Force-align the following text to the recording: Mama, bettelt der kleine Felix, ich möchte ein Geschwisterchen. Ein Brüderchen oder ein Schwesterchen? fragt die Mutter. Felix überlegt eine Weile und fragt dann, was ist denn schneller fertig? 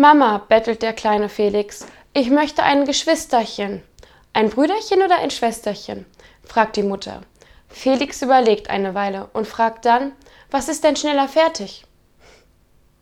Mama, 0.00 0.38
bettelt 0.48 0.80
der 0.80 0.94
kleine 0.94 1.28
Felix, 1.28 1.86
ich 2.14 2.30
möchte 2.30 2.62
ein 2.62 2.86
Geschwisterchen. 2.86 3.82
Ein 4.32 4.48
Brüderchen 4.48 5.02
oder 5.02 5.18
ein 5.18 5.30
Schwesterchen? 5.30 6.06
fragt 6.42 6.76
die 6.76 6.82
Mutter. 6.82 7.20
Felix 7.68 8.22
überlegt 8.22 8.70
eine 8.70 8.94
Weile 8.94 9.28
und 9.34 9.46
fragt 9.46 9.84
dann, 9.84 10.12
was 10.50 10.70
ist 10.70 10.84
denn 10.84 10.96
schneller 10.96 11.28
fertig? 11.28 11.84